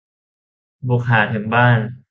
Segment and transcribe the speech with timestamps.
[0.87, 1.77] บุกหาถึงบ้าน